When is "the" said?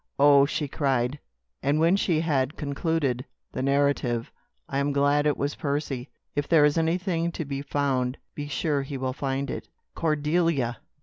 3.51-3.61